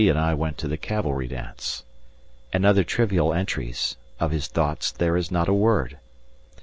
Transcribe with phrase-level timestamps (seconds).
[0.09, 1.83] and I went to the Cavalry dance,"
[2.51, 5.99] and other trivial entries of his thoughts there is not a word.